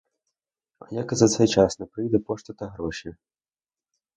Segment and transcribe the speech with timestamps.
[0.85, 3.15] А як і за цей час не прийде пошта та гроші?